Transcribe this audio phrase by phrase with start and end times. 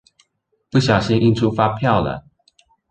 [0.71, 2.25] 不小心印出發票了